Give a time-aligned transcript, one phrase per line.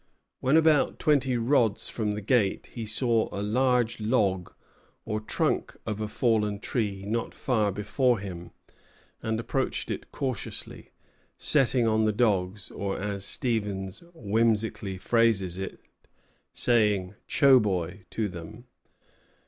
[0.39, 4.51] When about twenty rods from the gate, he saw a large log,
[5.05, 8.49] or trunk of a fallen tree, not far before him,
[9.21, 10.89] and approached it cautiously,
[11.37, 15.79] setting on the dogs, or, as Stevens whimsically phrases it,
[16.51, 18.65] "saying Choboy!" to them.